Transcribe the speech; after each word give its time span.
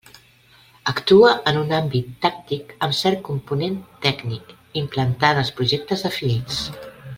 Actua 0.91 1.33
en 1.51 1.59
un 1.59 1.73
àmbit 1.79 2.07
tàctic 2.23 2.73
amb 2.87 2.97
cert 3.01 3.21
component 3.29 3.77
tècnic, 4.07 4.57
implantant 4.83 5.43
els 5.45 5.53
projectes 5.61 6.07
definits. 6.11 6.61